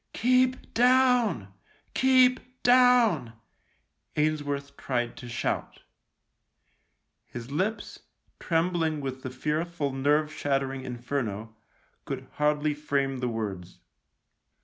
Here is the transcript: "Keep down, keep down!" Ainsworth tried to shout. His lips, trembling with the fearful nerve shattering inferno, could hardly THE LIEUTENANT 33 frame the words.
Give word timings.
"Keep 0.13 0.73
down, 0.73 1.53
keep 1.93 2.63
down!" 2.63 3.33
Ainsworth 4.17 4.75
tried 4.75 5.15
to 5.17 5.29
shout. 5.29 5.83
His 7.27 7.51
lips, 7.51 7.99
trembling 8.39 8.99
with 9.01 9.21
the 9.21 9.29
fearful 9.29 9.93
nerve 9.93 10.33
shattering 10.33 10.83
inferno, 10.83 11.55
could 12.05 12.25
hardly 12.37 12.73
THE 12.73 12.79
LIEUTENANT 12.79 12.79
33 12.79 12.87
frame 12.87 13.17
the 13.19 13.27
words. 13.29 13.79